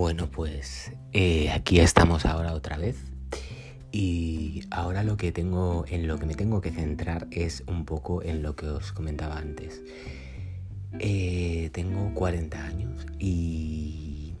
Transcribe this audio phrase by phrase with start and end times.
[0.00, 3.04] Bueno, pues eh, aquí estamos ahora otra vez.
[3.92, 8.22] Y ahora lo que tengo, en lo que me tengo que centrar es un poco
[8.22, 9.82] en lo que os comentaba antes.
[11.00, 14.32] Eh, tengo 40 años y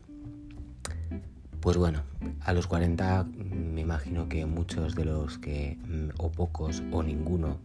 [1.60, 2.04] pues bueno,
[2.40, 5.76] a los 40 me imagino que muchos de los que,
[6.16, 7.58] o pocos, o ninguno,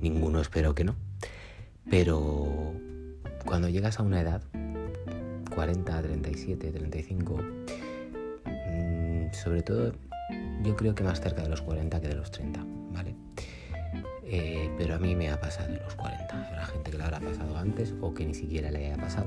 [0.00, 0.96] ninguno espero que no,
[1.90, 2.72] pero
[3.44, 4.40] cuando llegas a una edad
[5.54, 7.40] 40, 37, 35,
[9.32, 9.92] sobre todo
[10.62, 13.14] yo creo que más cerca de los 40 que de los 30, ¿vale?
[14.24, 16.48] Eh, pero a mí me ha pasado los 40.
[16.48, 19.26] Habrá gente que lo habrá pasado antes o que ni siquiera le haya pasado.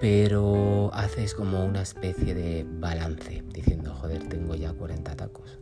[0.00, 5.58] Pero haces como una especie de balance diciendo, joder, tengo ya 40 tacos.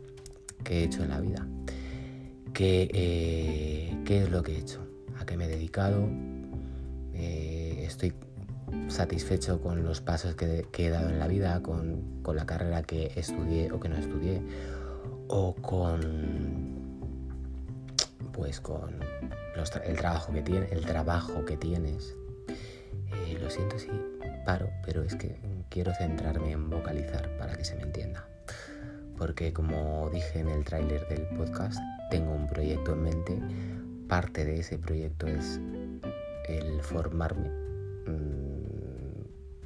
[0.63, 1.47] ¿Qué he hecho en la vida?
[2.53, 4.85] ¿Qué, eh, ¿qué es lo que he hecho?
[5.17, 6.09] ¿A qué me he dedicado?
[7.13, 8.13] Eh, estoy
[8.93, 13.71] satisfecho con los pasos que, he dado en la vida, con, la carrera que estudié
[13.71, 14.41] o que no estudié,
[15.27, 16.83] o con
[18.31, 18.99] pues con
[19.85, 22.15] el trabajo que tiene, el trabajo que tienes.
[23.27, 23.89] Eh, lo siento si
[24.45, 28.27] paro, pero es que quiero centrarme en vocalizar para que se me entienda.
[29.17, 33.39] Porque como dije en el tráiler del podcast, tengo un proyecto en mente.
[34.07, 35.59] Parte de ese proyecto es
[36.47, 37.63] el formarme.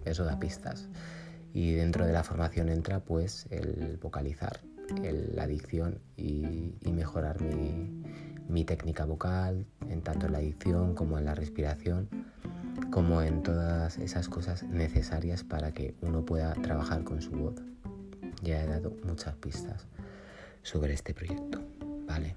[0.07, 0.87] Eso da pistas.
[1.53, 4.59] Y dentro de la formación entra pues el vocalizar,
[5.33, 11.35] la dicción y, mejorar mi, técnica vocal, en tanto en la dicción como en la
[11.35, 12.09] respiración,
[12.91, 17.55] como en todas esas cosas necesarias para que uno pueda trabajar con su voz.
[18.41, 19.87] Ya he dado muchas pistas
[20.63, 21.61] sobre este proyecto,
[22.07, 22.35] ¿vale?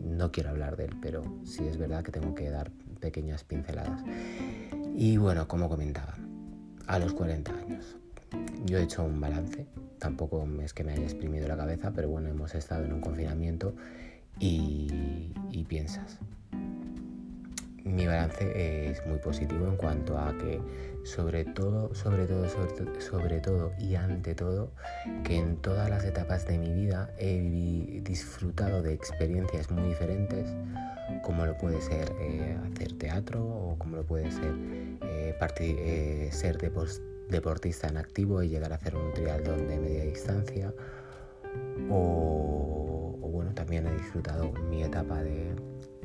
[0.00, 4.02] No quiero hablar de él, pero sí es verdad que tengo que dar pequeñas pinceladas.
[4.98, 6.14] Y bueno, como comentaba,
[6.86, 7.96] a los 40 años.
[8.64, 9.66] Yo he hecho un balance,
[9.98, 13.74] tampoco es que me haya exprimido la cabeza, pero bueno, hemos estado en un confinamiento
[14.40, 14.88] y,
[15.68, 16.18] piensas.
[17.86, 20.60] Mi balance es muy positivo en cuanto a que
[21.04, 24.72] sobre todo, sobre todo, sobre, sobre todo y ante todo,
[25.22, 30.48] que en todas las etapas de mi vida he disfrutado de experiencias muy diferentes,
[31.22, 34.52] como lo puede ser eh, hacer teatro o como lo puede ser
[35.02, 36.58] eh, eh, ser
[37.28, 40.74] deportista en activo y llegar a hacer un triatlón de media distancia.
[41.88, 45.54] O, bueno, también he disfrutado mi etapa de,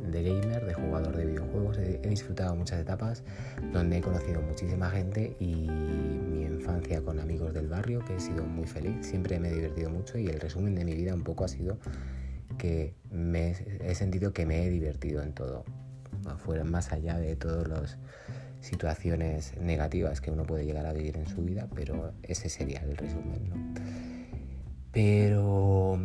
[0.09, 1.77] gamer, de jugador de videojuegos.
[1.77, 3.23] He, disfrutado muchas etapas
[3.71, 8.43] donde he conocido muchísima gente y mi infancia con amigos del barrio, que he sido
[8.43, 9.05] muy feliz.
[9.05, 11.77] Siempre me he divertido mucho y el resumen de mi vida un poco ha sido
[12.57, 15.63] que he sentido que me he divertido en todo,
[16.37, 17.97] fuera más allá de todas las
[18.59, 22.95] situaciones negativas que uno puede llegar a vivir en su vida, pero ese sería el
[22.95, 23.73] resumen.
[24.91, 25.99] Pero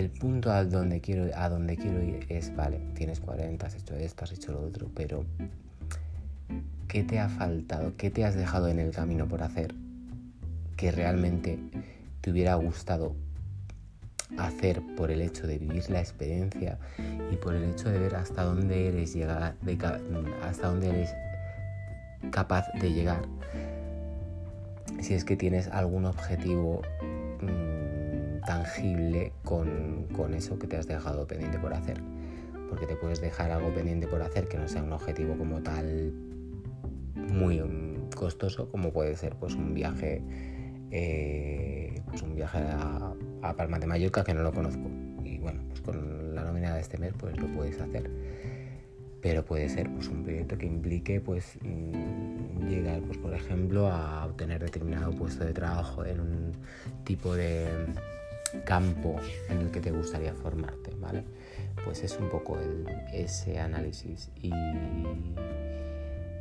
[0.00, 3.94] el punto a donde, quiero, a donde quiero ir es, vale, tienes 40, has hecho
[3.94, 5.24] esto, has hecho lo otro, pero
[6.88, 7.92] ¿qué te ha faltado?
[7.98, 9.74] ¿Qué te has dejado en el camino por hacer
[10.76, 11.58] que realmente
[12.22, 13.14] te hubiera gustado
[14.38, 16.78] hacer por el hecho de vivir la experiencia
[17.30, 19.54] y por el hecho de ver hasta dónde eres llegar,
[20.42, 21.14] hasta dónde eres
[22.30, 23.22] capaz de llegar.
[25.02, 26.80] Si es que tienes algún objetivo
[27.42, 27.69] mm,
[28.40, 32.00] tangible con, con eso que te has dejado pendiente por hacer.
[32.68, 36.12] Porque te puedes dejar algo pendiente por hacer que no sea un objetivo como tal
[37.14, 40.22] muy mm, costoso, como puede ser pues un viaje
[40.90, 43.14] eh, pues un viaje a,
[43.56, 44.88] Palma de Mallorca que no lo conozco.
[45.24, 48.10] Y bueno, pues con la nómina de este mes pues lo puedes hacer.
[49.22, 54.24] Pero puede ser pues, un proyecto que implique pues mm, llegar, pues, por ejemplo, a
[54.26, 56.52] obtener determinado puesto de trabajo en un
[57.04, 57.66] tipo de
[58.64, 59.16] campo
[59.48, 61.24] en el que te gustaría formarte, ¿vale?
[61.84, 62.58] Pues es un poco
[63.12, 64.52] ese análisis y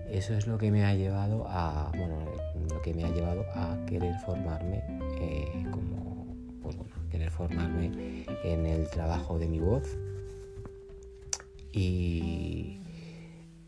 [0.09, 2.25] eso es lo que me ha llevado a, bueno,
[2.69, 4.83] lo que me ha llevado a querer formarme
[5.21, 9.97] eh, como, pues bueno, querer formarme en el trabajo de mi voz
[11.71, 12.79] y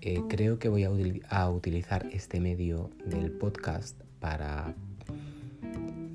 [0.01, 4.73] eh, creo que voy a, utilizar este medio del podcast para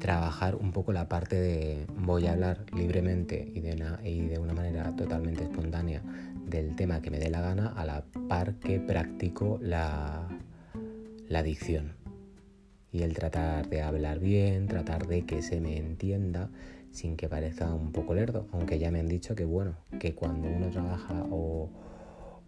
[0.07, 3.75] trabajar un poco la parte de voy a hablar libremente y de
[4.05, 6.01] y de una manera totalmente espontánea
[6.49, 10.29] del tema que me dé la gana a la par que practico la,
[11.29, 11.95] la dicción.
[12.93, 16.51] Y el tratar de hablar bien, tratar de que se me entienda
[16.93, 20.47] sin que parezca un poco lerdo, aunque ya me han dicho que bueno, que cuando
[20.47, 21.69] uno trabaja o,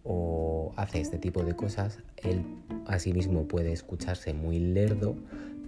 [0.05, 2.41] o hace este tipo de cosas, él
[2.87, 5.17] asimismo puede escucharse muy lerdo,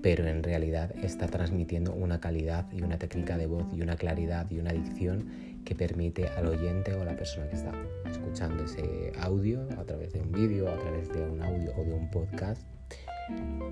[0.02, 4.50] pero en realidad está transmitiendo una calidad y una técnica de voz y una claridad
[4.50, 5.28] y una dicción
[5.64, 7.72] que permite al oyente o a la persona que está
[8.10, 11.94] escuchando ese audio a través de un vídeo, a través de un audio o de
[11.94, 12.64] un podcast,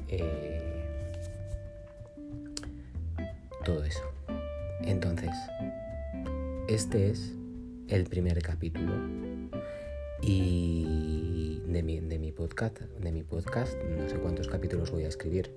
[0.08, 0.84] eh,
[3.66, 4.04] todo eso.
[4.81, 5.31] Entonces,
[6.68, 7.34] este es
[7.88, 8.94] el primer capítulo
[10.22, 15.08] y de mi, de mi podcast, de mi podcast, no sé cuántos capítulos voy a
[15.08, 15.52] escribir,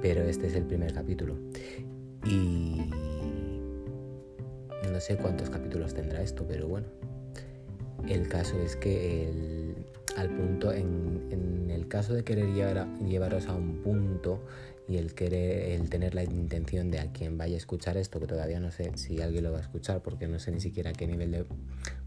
[0.00, 1.36] pero este es el primer capítulo.
[2.26, 2.90] Y
[4.90, 6.86] no sé cuántos capítulos tendrá esto, pero bueno.
[8.08, 9.74] El caso es que
[10.16, 12.46] al punto, en, el caso de querer
[13.04, 14.44] llevaros a un punto
[14.86, 18.26] y el querer, el tener la intención de a quien vaya a escuchar esto, que
[18.26, 21.06] todavía no sé si alguien lo va a escuchar, porque no sé ni siquiera qué
[21.06, 21.46] nivel de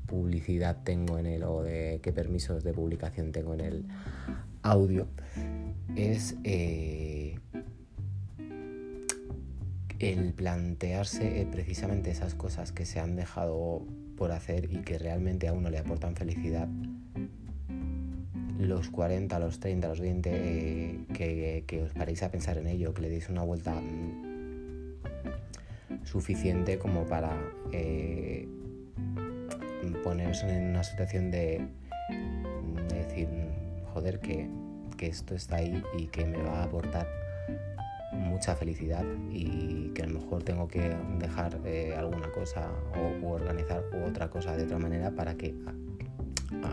[0.06, 3.85] publicidad tengo en él o de qué permisos de publicación tengo en el
[4.62, 5.07] audio,
[5.95, 7.39] es eh,
[9.99, 13.83] el plantearse eh, precisamente esas cosas que se han dejado
[14.15, 16.67] por hacer y que realmente a uno le aportan felicidad,
[18.59, 23.01] los 40, los 30, los 20, eh, que, os paréis a pensar en ello, que
[23.01, 24.23] le deis una vuelta mm,
[26.03, 27.38] suficiente como para
[27.71, 28.47] eh,
[30.03, 31.61] poneros en una situación de,
[32.89, 33.27] decir,
[33.94, 34.47] joder, que,
[34.97, 37.26] que esto está ahí y que me va a aportar
[38.38, 42.69] mucha felicidad y que a lo mejor tengo que dejar eh, alguna cosa
[43.24, 45.56] o organizar otra cosa de otra manera para que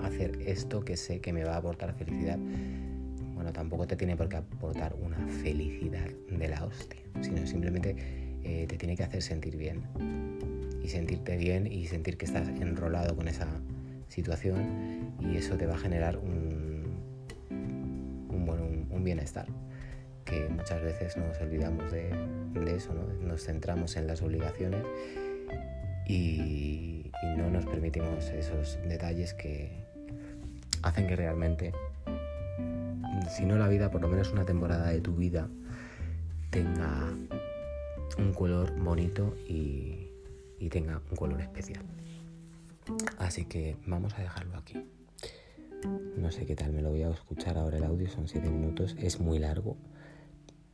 [0.05, 2.38] hacer esto que sé que me va a aportar felicidad.
[3.34, 7.96] Bueno, tampoco te tiene por qué aportar una felicidad de la hostia, sino simplemente
[8.44, 9.84] eh, te tiene que hacer sentir bien
[10.82, 13.49] y sentirte bien y sentir que estás enrolado con esa
[14.08, 16.84] situación y eso te va a generar un,
[17.49, 19.46] un, un bienestar
[20.48, 22.10] muchas veces nos olvidamos de,
[22.75, 22.92] eso,
[23.22, 24.84] nos centramos en las obligaciones
[26.06, 29.72] y, no nos permitimos esos detalles que
[30.82, 31.72] hacen que realmente,
[33.28, 35.48] si no la vida, por lo menos una temporada de tu vida,
[36.50, 37.12] tenga
[38.19, 40.10] un color bonito y,
[40.58, 41.82] y tenga un color especial.
[43.19, 44.84] Así que vamos a dejarlo aquí.
[46.16, 48.96] No sé qué tal, me lo voy a escuchar ahora el audio, son 7 minutos,
[48.98, 49.76] es muy largo,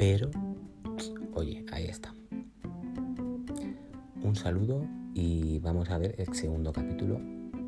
[0.00, 0.30] pero,
[1.34, 2.14] oye, ahí está.
[4.22, 4.82] Un saludo
[5.12, 7.20] y vamos a ver el segundo capítulo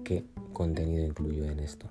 [0.03, 0.25] qué
[0.55, 1.91] contenido incluyo en esto.